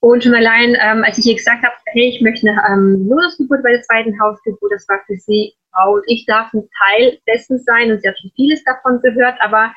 [0.00, 3.62] Und schon allein, ähm, als ich ihr gesagt habe, hey, ich möchte eine ähm, Lotusgeburt
[3.62, 7.58] bei der zweiten Hausgeburt, das war für sie, wow, und ich darf ein Teil dessen
[7.58, 9.74] sein und sie hat schon vieles davon gehört, aber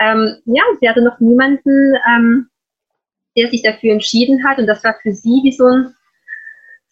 [0.00, 2.48] ähm, ja, sie hatte noch niemanden, ähm,
[3.36, 5.94] der sich dafür entschieden hat und das war für sie wie so ein,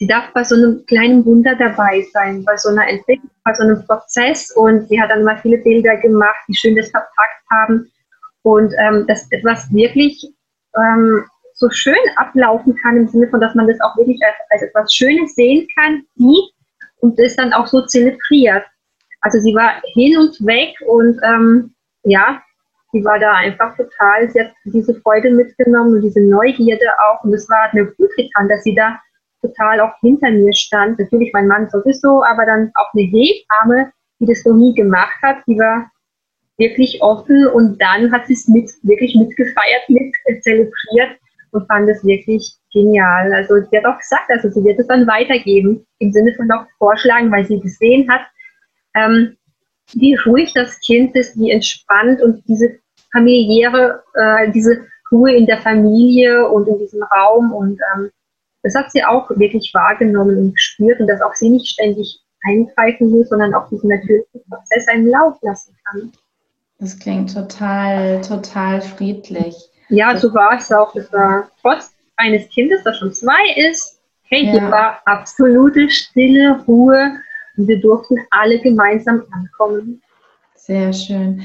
[0.01, 3.63] sie darf bei so einem kleinen Wunder dabei sein, bei so einer Entwicklung, bei so
[3.63, 4.51] einem Prozess.
[4.57, 7.91] Und sie hat dann mal viele Bilder gemacht, die schön das verpackt haben.
[8.43, 10.27] Und ähm, dass etwas wirklich
[10.75, 14.63] ähm, so schön ablaufen kann, im Sinne von, dass man das auch wirklich als, als
[14.63, 16.51] etwas Schönes sehen kann, sieht
[17.01, 18.65] und das dann auch so zelebriert.
[19.21, 22.41] Also sie war hin und weg und ähm, ja,
[22.93, 27.23] sie war da einfach total, sie hat diese Freude mitgenommen und diese Neugierde auch.
[27.25, 28.99] Und es war mir gut getan, dass sie da
[29.41, 30.99] total auch hinter mir stand.
[30.99, 35.39] Natürlich mein Mann sowieso, aber dann auch eine Hebamme, die das noch nie gemacht hat,
[35.47, 35.91] die war
[36.59, 41.19] wirklich offen und dann hat sie es mit, wirklich mitgefeiert, mit zelebriert
[41.53, 43.33] und fand es wirklich genial.
[43.33, 46.67] Also sie hat auch gesagt, also sie wird es dann weitergeben, im Sinne von auch
[46.79, 48.23] vorschlagen, weil sie gesehen hat,
[48.95, 49.37] ähm,
[49.95, 52.79] wie ruhig das Kind ist, wie entspannt und diese
[53.13, 58.11] familiäre, äh, diese Ruhe in der Familie und in diesem Raum und ähm,
[58.63, 63.11] das hat sie auch wirklich wahrgenommen und gespürt und dass auch sie nicht ständig eingreifen
[63.11, 66.13] muss, sondern auch diesen natürlichen Prozess einen Lauf lassen kann.
[66.79, 69.55] Das klingt total, total friedlich.
[69.89, 70.95] Ja, so war es auch.
[70.95, 74.53] Es war trotz eines Kindes, das schon zwei ist, hey, ja.
[74.53, 77.19] hier war absolute Stille, Ruhe
[77.57, 80.03] und wir durften alle gemeinsam ankommen.
[80.71, 81.43] Sehr schön.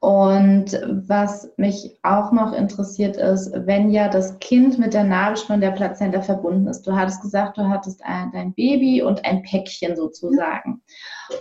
[0.00, 5.62] Und was mich auch noch interessiert ist, wenn ja das Kind mit der Nabelschnur und
[5.62, 6.86] der Plazenta verbunden ist.
[6.86, 10.82] Du hattest gesagt, du hattest ein, dein Baby und ein Päckchen sozusagen.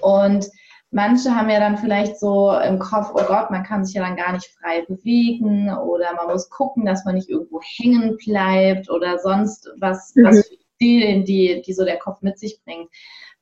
[0.02, 0.50] Und
[0.92, 4.16] Manche haben ja dann vielleicht so im Kopf, oh Gott, man kann sich ja dann
[4.16, 9.20] gar nicht frei bewegen oder man muss gucken, dass man nicht irgendwo hängen bleibt oder
[9.20, 10.24] sonst was, mhm.
[10.24, 12.88] was die, die, die so der Kopf mit sich bringt.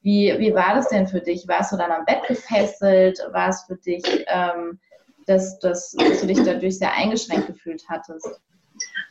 [0.04, 1.48] Wie, wie war das denn für dich?
[1.48, 3.20] Warst du dann am Bett gefesselt?
[3.32, 4.80] War es für dich, ähm,
[5.28, 8.42] dass, dass, dass du dich dadurch sehr eingeschränkt gefühlt hattest?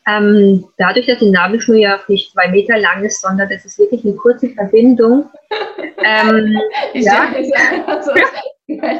[0.06, 4.04] Ähm, dadurch, dass die Nabelschnur ja nicht zwei Meter lang ist, sondern es ist wirklich
[4.04, 5.30] eine kurze Verbindung.
[6.04, 6.60] ähm,
[6.92, 7.32] ich ja.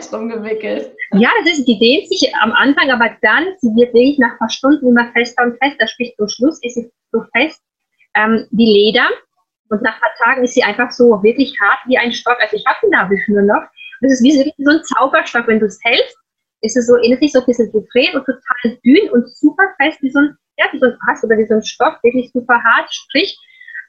[0.00, 0.92] so drum gewickelt.
[1.12, 4.38] Ja, das ist, die dehnt sich am Anfang, aber dann, sie wird wirklich nach ein
[4.38, 7.60] paar Stunden immer fester und fester, sprich zum Schluss ist sie so fest
[8.14, 9.08] ähm, wie Leder
[9.72, 12.36] und nach ein paar Tagen ist sie einfach so wirklich hart wie ein Stock.
[12.40, 13.62] Also ich habe die Nabelschnur noch.
[14.00, 16.16] Das ist wie so ein Zauberstock, wenn du es hältst,
[16.60, 20.10] ist es so innerlich so ein bisschen gedreht und total dünn und super fest wie
[20.10, 22.92] so ein ja, wie so ein Fass oder wie so ein Stoff, wirklich super hart.
[22.92, 23.36] Sprich,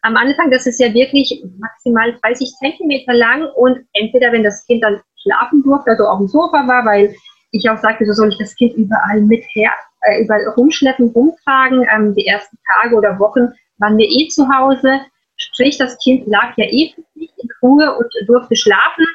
[0.02, 4.84] am Anfang, das ist ja wirklich maximal 30 Zentimeter lang und entweder, wenn das Kind
[4.84, 7.15] dann schlafen durfte, also auf dem Sofa war, weil
[7.52, 11.86] ich auch sagte, so soll ich das Kind überall mit her, äh, überall rumschleppen, rumtragen.
[11.93, 15.02] Ähm, die ersten Tage oder Wochen waren wir eh zu Hause.
[15.52, 19.06] Sprich, das Kind lag ja eh in Ruhe und durfte schlafen.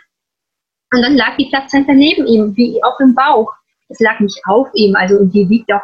[0.92, 3.52] Und dann lag die Plazenta neben ihm, wie auch im Bauch.
[3.88, 5.82] Es lag nicht auf ihm, also die wiegt auch,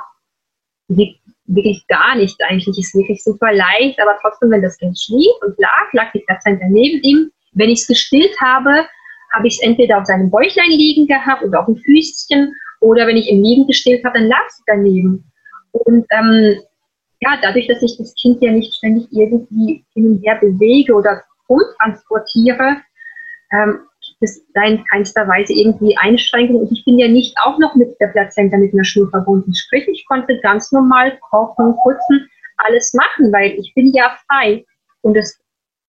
[0.89, 2.79] wiegt wirklich gar nicht eigentlich.
[2.79, 6.67] Ist wirklich super leicht, aber trotzdem, wenn das Kind schlief und lag, lag die Plazenta
[6.69, 7.31] neben ihm.
[7.53, 8.87] Wenn ich es gestillt habe,
[9.33, 13.17] habe ich es entweder auf seinem Bäuchlein liegen gehabt oder auf dem Füßchen oder wenn
[13.17, 15.33] ich im Liegen gestillt habe, dann lag sie daneben.
[15.73, 16.61] Und ähm,
[17.25, 21.23] ja, dadurch, dass ich das Kind ja nicht ständig irgendwie hin und her bewege oder
[21.49, 22.77] rumtransportiere,
[23.53, 26.63] ähm, gibt das sei in keinster Weise irgendwie Einschränkung.
[26.63, 29.55] Und ich bin ja nicht auch noch mit der Plazenta mit einer Schnur verbunden.
[29.55, 34.65] Sprich, ich konnte ganz normal kochen, putzen, alles machen, weil ich bin ja frei.
[35.03, 35.41] Und es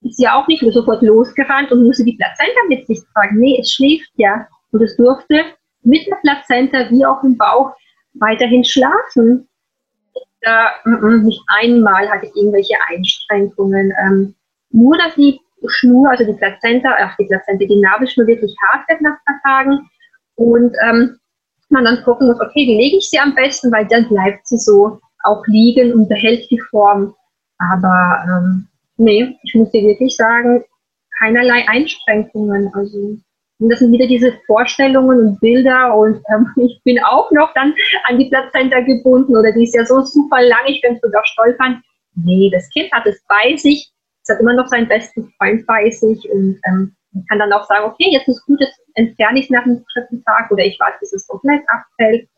[0.02, 3.40] ist ja auch nicht nur sofort losgerannt und musste die Plazenta mit sich tragen.
[3.40, 4.48] Nee, es schläft ja.
[4.72, 5.44] Und es durfte
[5.84, 7.74] mit der Plazenta wie auch im Bauch
[8.14, 9.48] weiterhin schlafen.
[10.46, 10.90] Äh,
[11.24, 13.92] nicht einmal hatte ich irgendwelche Einschränkungen.
[14.00, 14.36] Ähm,
[14.70, 19.02] nur, dass die Schnur, also die Plazenta, ach die Plazenta, die Nabelschnur wirklich hart wird
[19.02, 19.90] nach ein paar Tagen.
[20.36, 21.18] Und ähm,
[21.70, 24.58] man dann gucken muss, okay, wie lege ich sie am besten, weil dann bleibt sie
[24.58, 27.16] so auch liegen und behält die Form.
[27.58, 30.64] Aber ähm, nee, ich muss dir wirklich sagen,
[31.18, 32.72] keinerlei Einschränkungen.
[32.76, 33.18] Also
[33.66, 37.74] und das sind wieder diese Vorstellungen und Bilder und ähm, ich bin auch noch dann
[38.08, 41.82] an die Plazenta gebunden oder die ist ja so super lang, ich könnte sogar stolpern.
[42.14, 45.90] Nee, das Kind hat es bei sich, es hat immer noch seinen besten Freund bei
[45.90, 46.96] sich und ähm,
[47.28, 50.24] kann dann auch sagen, okay, jetzt ist gut, jetzt entferne ich es nach dem dritten
[50.26, 52.30] Tag oder ich warte, bis es komplett abfällt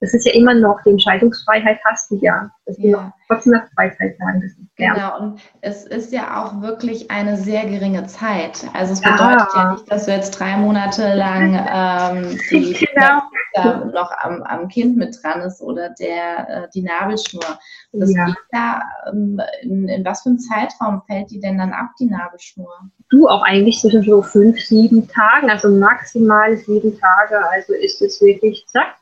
[0.00, 2.50] das ist ja immer noch, die Entscheidungsfreiheit hast du ja.
[2.64, 2.90] Das ja.
[2.90, 4.40] noch trotzdem nach Freizeit sagen.
[4.40, 8.64] Das ist genau, und es ist ja auch wirklich eine sehr geringe Zeit.
[8.72, 13.84] Also es bedeutet ja, ja nicht, dass du jetzt drei Monate lang ähm, die genau.
[13.92, 17.58] noch am, am, Kind mit dran ist oder der, äh, die Nabelschnur.
[17.92, 18.34] Das ja.
[18.52, 18.80] da,
[19.12, 22.72] ähm, in, in, was für einem Zeitraum fällt die denn dann ab, die Nabelschnur?
[23.10, 27.46] Du auch eigentlich zwischen so fünf, sieben Tagen, also maximal sieben Tage.
[27.50, 28.99] Also ist es wirklich zack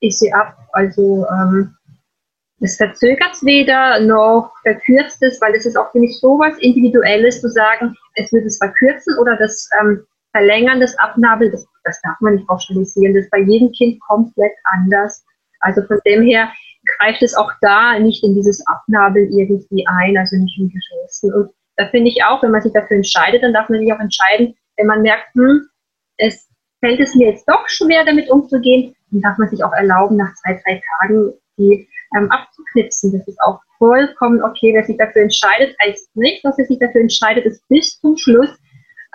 [0.00, 0.56] ist sie ab.
[0.72, 1.74] Also ähm,
[2.60, 7.40] es verzögert es weder noch verkürzt es, weil es ist auch für mich sowas Individuelles
[7.40, 12.20] zu sagen, es wird es verkürzen oder das ähm, Verlängern des Abnabels, das, das darf
[12.20, 15.24] man nicht pauschalisieren, das ist bei jedem Kind komplett anders.
[15.60, 16.50] Also von dem her
[16.96, 21.32] greift es auch da nicht in dieses Abnabeln irgendwie ein, also nicht im Geschwissen.
[21.32, 24.00] Und da finde ich auch, wenn man sich dafür entscheidet, dann darf man sich auch
[24.00, 25.68] entscheiden, wenn man merkt, hm,
[26.18, 26.48] es
[26.80, 30.60] fällt es mir jetzt doch schwer, damit umzugehen, darf man sich auch erlauben, nach zwei,
[30.64, 33.12] drei Tagen die ähm, abzuknipsen.
[33.12, 34.72] Das ist auch vollkommen okay.
[34.74, 38.50] Wer sich dafür entscheidet, heißt nicht, dass er sich dafür entscheidet, es bis zum Schluss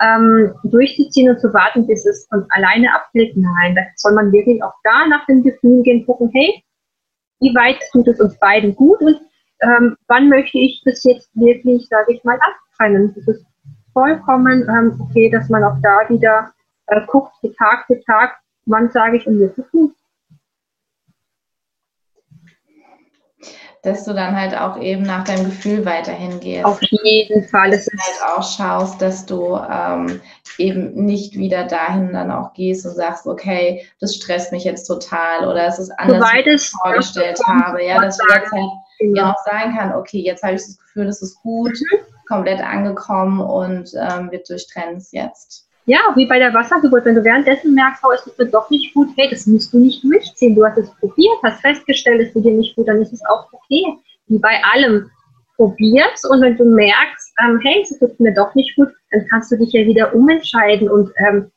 [0.00, 3.36] ähm, durchzuziehen und zu warten, bis es von alleine abfällt.
[3.36, 6.62] Nein, da soll man wirklich auch da nach dem Gefühl gehen, gucken, hey,
[7.40, 9.20] wie weit tut es uns beiden gut und
[9.60, 13.14] ähm, wann möchte ich das jetzt wirklich, sage ich mal, abtrennen.
[13.14, 13.46] Das ist
[13.92, 16.52] vollkommen ähm, okay, dass man auch da wieder
[16.86, 19.94] äh, guckt, Tag für Tag, wann sage ich, mir zu tun.
[23.82, 26.64] Dass du dann halt auch eben nach deinem Gefühl weiterhin gehst.
[26.64, 27.70] Auf jeden Fall.
[27.70, 30.22] Dass du halt auch schaust, dass du ähm,
[30.56, 35.46] eben nicht wieder dahin dann auch gehst und sagst, okay, das stresst mich jetzt total
[35.46, 37.84] oder es ist anders, als ich mir vorgestellt habe.
[37.84, 39.16] Ja, dass du jetzt halt genau.
[39.16, 41.98] ja auch sagen kann, okay, jetzt habe ich das Gefühl, das ist gut, mhm.
[42.26, 45.68] komplett angekommen und ähm, wir durchtrennen es jetzt.
[45.86, 49.08] Ja, wie bei der Wassergeburt, wenn du währenddessen merkst, oh, es ist doch nicht gut,
[49.16, 50.54] hey, das musst du nicht durchziehen.
[50.54, 53.46] Du hast es probiert, hast festgestellt, es tut dir nicht gut, dann ist es auch
[53.52, 53.84] okay.
[54.26, 55.10] Wie bei allem,
[55.56, 59.52] probierst und wenn du merkst, ähm, hey, es tut mir doch nicht gut, dann kannst
[59.52, 61.50] du dich ja wieder umentscheiden und ähm,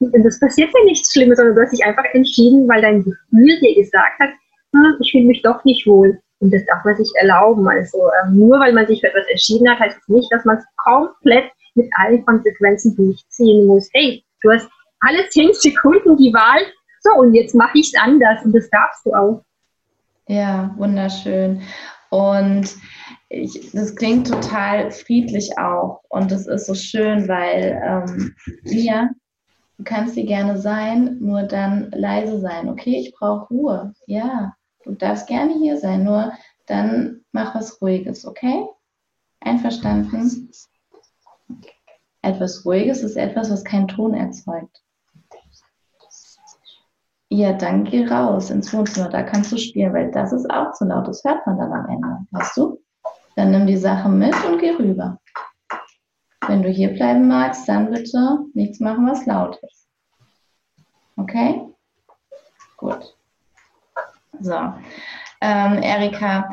[0.00, 3.74] das passiert ja nichts Schlimmes, sondern du hast dich einfach entschieden, weil dein Gefühl dir
[3.74, 4.30] gesagt hat,
[4.72, 6.18] hm, ich fühle mich doch nicht wohl.
[6.40, 7.66] Und das darf man sich erlauben.
[7.68, 10.58] Also ähm, nur weil man sich für etwas entschieden hat, heißt es nicht, dass man
[10.58, 13.88] es komplett mit allen Konsequenzen durchziehen muss.
[13.92, 14.68] Hey, du hast
[15.00, 16.60] alle zehn Sekunden die Wahl,
[17.00, 19.42] so und jetzt mache ich es anders und das darfst du auch.
[20.26, 21.62] Ja, wunderschön.
[22.10, 22.74] Und
[23.28, 29.10] ich, das klingt total friedlich auch und das ist so schön, weil ähm, Mia,
[29.76, 32.68] du kannst sie gerne sein, nur dann leise sein.
[32.68, 33.94] Okay, ich brauche Ruhe.
[34.06, 36.32] Ja, du darfst gerne hier sein, nur
[36.66, 38.66] dann mach was Ruhiges, okay?
[39.40, 40.50] Einverstanden?
[42.22, 44.82] Etwas Ruhiges ist etwas, was keinen Ton erzeugt.
[47.30, 50.86] Ja, dann geh raus ins Wohnzimmer, da kannst du spielen, weil das ist auch zu
[50.86, 52.26] laut, das hört man dann am Ende.
[52.30, 52.80] Weißt du?
[53.36, 55.18] Dann nimm die Sachen mit und geh rüber.
[56.46, 59.88] Wenn du hier bleiben magst, dann bitte nichts machen, was laut ist.
[61.16, 61.68] Okay?
[62.78, 63.14] Gut.
[64.40, 64.54] So.
[65.40, 66.48] Ähm, Erika,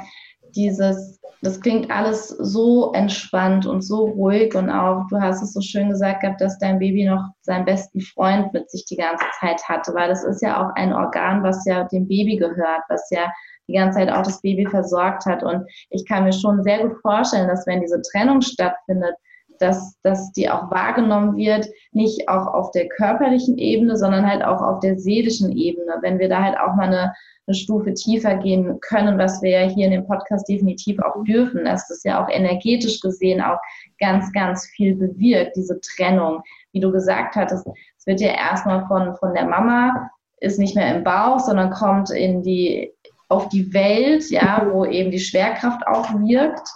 [0.55, 5.61] dieses das klingt alles so entspannt und so ruhig und auch, du hast es so
[5.61, 9.61] schön gesagt gehabt, dass dein Baby noch seinen besten Freund mit sich die ganze Zeit
[9.69, 13.31] hatte, weil das ist ja auch ein Organ, was ja dem Baby gehört, was ja
[13.67, 15.43] die ganze Zeit auch das Baby versorgt hat.
[15.43, 19.15] Und ich kann mir schon sehr gut vorstellen, dass wenn diese Trennung stattfindet,
[19.59, 24.61] dass, dass die auch wahrgenommen wird, nicht auch auf der körperlichen Ebene, sondern halt auch
[24.61, 25.97] auf der seelischen Ebene.
[26.01, 27.13] Wenn wir da halt auch mal eine
[27.47, 31.65] eine Stufe tiefer gehen können, was wir ja hier in dem Podcast definitiv auch dürfen,
[31.65, 33.59] dass das ja auch energetisch gesehen auch
[33.99, 36.41] ganz, ganz viel bewirkt, diese Trennung.
[36.71, 40.09] wie du gesagt hattest, es wird ja erstmal von, von der Mama,
[40.41, 42.91] ist nicht mehr im Bauch, sondern kommt in die,
[43.29, 46.67] auf die Welt, ja, wo eben die Schwerkraft auch wirkt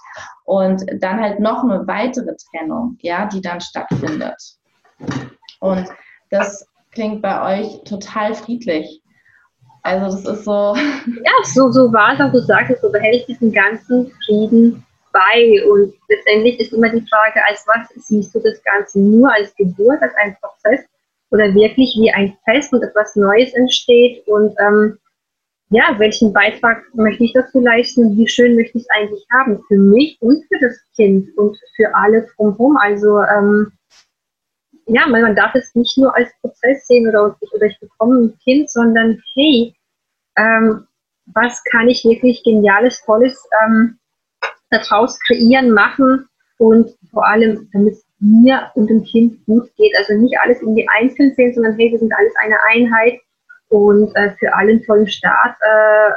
[0.49, 4.35] und dann halt noch eine weitere Trennung, ja, die dann stattfindet.
[5.59, 5.87] Und
[6.31, 8.99] das klingt bei euch total friedlich.
[9.83, 10.75] Also das ist so.
[11.23, 14.83] Ja, so, so war es auch, du sagst so behält diesen ganzen Frieden
[15.13, 15.63] bei.
[15.69, 18.99] Und letztendlich ist immer die Frage, als was siehst du das Ganze?
[19.01, 20.83] Nur als Geburt, als ein Prozess
[21.29, 24.27] oder wirklich wie ein Fest und etwas Neues entsteht?
[24.27, 24.97] Und ähm,
[25.69, 28.17] ja, welchen Beitrag möchte ich dazu leisten?
[28.17, 29.61] Wie schön möchte ich es eigentlich haben?
[29.67, 32.75] Für mich und für das Kind und für alle drumherum.
[32.77, 33.71] Also ähm,
[34.87, 38.69] ja, man, darf es nicht nur als Prozess sehen oder, oder ich bekomme ein Kind,
[38.71, 39.75] sondern hey,
[40.37, 40.87] ähm,
[41.27, 43.99] was kann ich wirklich Geniales, Tolles ähm,
[44.71, 46.27] daraus kreieren, machen
[46.57, 49.95] und vor allem, damit es mir und dem Kind gut geht.
[49.99, 53.19] Also nicht alles irgendwie einzeln sehen, sondern hey, wir sind alles eine Einheit
[53.69, 56.11] und äh, für alle einen tollen Start äh,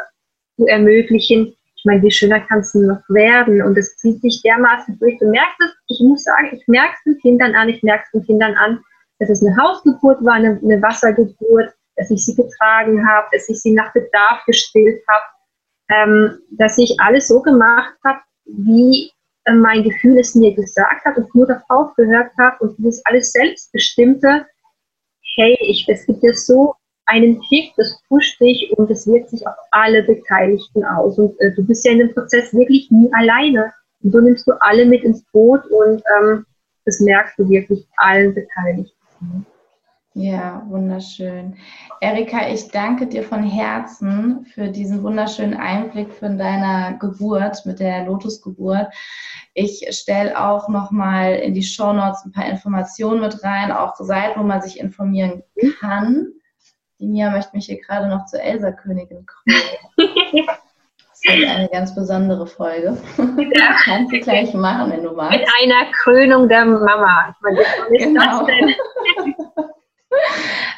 [0.56, 1.54] zu ermöglichen.
[1.76, 3.62] Ich meine, wie schöner kann es noch werden?
[3.62, 5.18] Und es zieht sich dermaßen durch.
[5.18, 8.10] Du merkst es, ich muss sagen, ich merke es den Kindern an, ich merke es
[8.12, 8.80] den Kindern an,
[9.18, 13.60] dass es eine Hausgeburt war, eine, eine Wassergeburt, dass ich sie getragen habe, dass ich
[13.60, 15.24] sie nach Bedarf gestillt habe,
[15.90, 19.10] ähm, dass ich alles so gemacht habe, wie
[19.44, 23.32] äh, mein Gefühl es mir gesagt hat und nur darauf gehört habe und dieses alles
[23.32, 24.46] selbstbestimmte,
[25.36, 26.74] hey, ich, es gibt ja so
[27.06, 31.18] einen Kick, das pusht dich und es wirkt sich auf alle Beteiligten aus.
[31.18, 33.72] Und äh, du bist ja in dem Prozess wirklich nie alleine.
[34.02, 36.46] Und so nimmst du alle mit ins Boot und ähm,
[36.84, 39.46] das merkst du wirklich allen Beteiligten.
[40.14, 41.56] Ja, wunderschön.
[42.00, 48.04] Erika, ich danke dir von Herzen für diesen wunderschönen Einblick von deiner Geburt mit der
[48.04, 48.88] Lotusgeburt.
[49.54, 54.38] Ich stelle auch nochmal in die Show Notes ein paar Informationen mit rein, auch Seiten,
[54.38, 55.42] wo man sich informieren
[55.80, 56.32] kann.
[57.02, 59.60] Die Mia möchte mich hier gerade noch zur Elsa-Königin krönen.
[59.96, 62.96] Das wird eine ganz besondere Folge.
[63.18, 63.74] Ja.
[63.84, 65.36] Kannst du gleich machen, wenn du magst.
[65.36, 67.34] Mit einer Krönung der Mama.
[67.34, 68.46] Ich meine, was ist genau.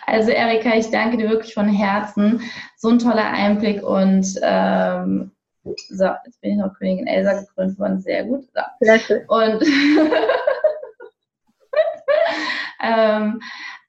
[0.07, 2.41] Also Erika, ich danke dir wirklich von Herzen.
[2.77, 5.33] So ein toller Einblick und ähm,
[5.91, 8.01] so, jetzt bin ich noch Königin Elsa gekrönt worden.
[8.01, 8.49] Sehr gut.
[8.81, 9.15] So.
[9.29, 9.63] Und
[12.83, 13.41] ähm,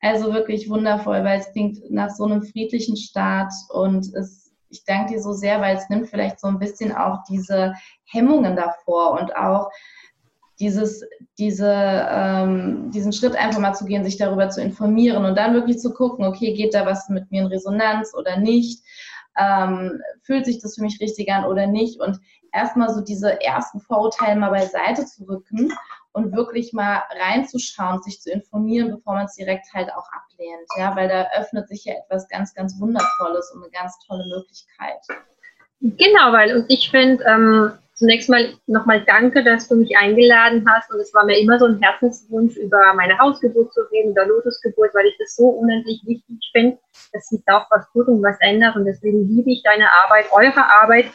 [0.05, 5.13] also wirklich wundervoll, weil es klingt nach so einem friedlichen Start und es, ich danke
[5.13, 7.73] dir so sehr, weil es nimmt vielleicht so ein bisschen auch diese
[8.05, 9.69] Hemmungen davor und auch
[10.59, 11.03] dieses,
[11.39, 15.79] diese, ähm, diesen Schritt einfach mal zu gehen, sich darüber zu informieren und dann wirklich
[15.79, 18.83] zu gucken, okay, geht da was mit mir in Resonanz oder nicht?
[19.37, 21.99] Ähm, fühlt sich das für mich richtig an oder nicht?
[21.99, 22.19] Und
[22.53, 25.73] erstmal so diese ersten Vorurteile mal beiseite zu rücken
[26.15, 30.65] und wirklich mal reinzuschauen, sich zu informieren, bevor man es direkt halt auch ablehnt.
[30.77, 35.01] Ja, weil da öffnet sich ja etwas ganz, ganz Wundervolles und eine ganz tolle Möglichkeit.
[35.81, 40.89] Genau, weil und ich finde, ähm, zunächst mal nochmal danke, dass du mich eingeladen hast.
[40.89, 44.95] Und es war mir immer so ein Herzenswunsch, über meine Hausgeburt zu reden, über Lotusgeburt,
[44.95, 46.77] weil ich das so unendlich wichtig finde,
[47.11, 48.77] dass sich da auch was tut und was ändert.
[48.77, 51.07] Und deswegen liebe ich deine Arbeit, eure Arbeit.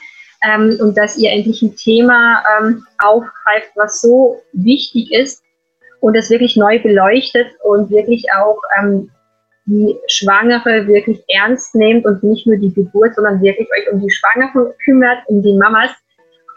[0.42, 5.42] Ähm, und dass ihr endlich ein Thema ähm, aufgreift, was so wichtig ist
[6.00, 9.10] und es wirklich neu beleuchtet und wirklich auch ähm,
[9.66, 14.10] die Schwangere wirklich ernst nehmt und nicht nur die Geburt, sondern wirklich euch um die
[14.10, 15.90] Schwangeren kümmert, um die Mamas,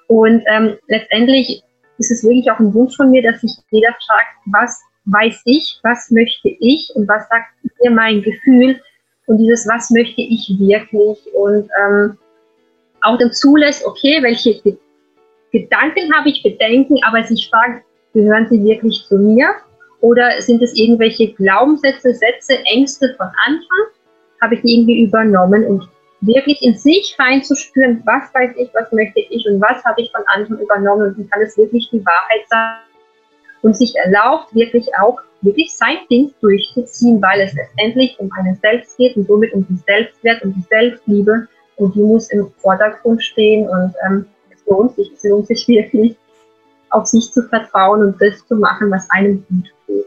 [0.07, 1.63] und ähm, letztendlich
[1.97, 5.79] ist es wirklich auch ein Wunsch von mir, dass sich jeder fragt, was weiß ich,
[5.83, 7.47] was möchte ich und was sagt
[7.81, 8.79] mir mein Gefühl
[9.25, 11.17] und dieses, was möchte ich wirklich?
[11.33, 12.17] Und ähm,
[13.03, 14.77] auch dann zulässt, okay, welche Ge
[15.51, 17.85] Gedanken habe ich, Bedenken, aber sich fragt,
[18.15, 19.53] gehören sie wirklich zu mir?
[20.01, 23.85] Oder sind es irgendwelche Glaubenssätze, Sätze, Ängste von Anfang,
[24.41, 25.63] habe ich die irgendwie übernommen?
[25.65, 25.87] Und
[26.21, 30.23] wirklich in sich reinzuspüren, was weiß ich, was möchte ich und was habe ich von
[30.27, 31.13] anderen übernommen?
[31.15, 32.77] Und kann es wirklich die Wahrheit sein.
[33.61, 38.97] Und sich erlaubt, wirklich auch wirklich sein Ding durchzuziehen, weil es letztendlich um einen Selbst
[38.97, 41.47] geht und somit um die Selbstwert und die Selbstliebe
[41.77, 46.15] und die muss im Vordergrund stehen und ähm, es lohnt sich, es lohnt sich wirklich,
[46.89, 50.05] auf sich zu vertrauen und das zu machen, was einem gut tut.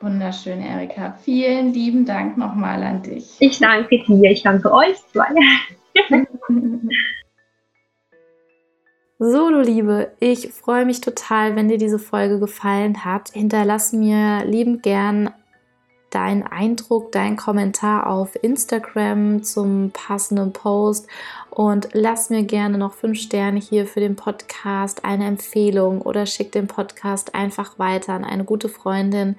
[0.00, 1.16] Wunderschön, Erika.
[1.22, 3.36] Vielen lieben Dank nochmal an dich.
[3.40, 4.30] Ich danke dir.
[4.30, 5.28] Ich danke euch zwei.
[9.20, 13.30] So, du Liebe, ich freue mich total, wenn dir diese Folge gefallen hat.
[13.32, 15.30] Hinterlass mir liebend gern
[16.10, 21.06] deinen Eindruck, deinen Kommentar auf Instagram zum passenden Post
[21.50, 26.52] und lass mir gerne noch fünf Sterne hier für den Podcast, eine Empfehlung oder schick
[26.52, 29.36] den Podcast einfach weiter an eine gute Freundin,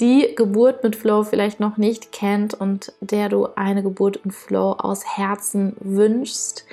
[0.00, 4.72] die Geburt mit Flow vielleicht noch nicht kennt und der du eine Geburt und Flow
[4.72, 6.66] aus Herzen wünschst.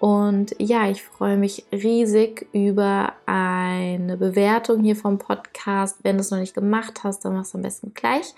[0.00, 5.98] Und ja, ich freue mich riesig über eine Bewertung hier vom Podcast.
[6.02, 8.34] Wenn du es noch nicht gemacht hast, dann machst du am besten gleich.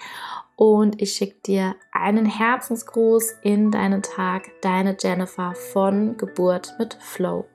[0.56, 7.49] Und ich schicke dir einen Herzensgruß in deinen Tag, deine Jennifer von Geburt mit Flow.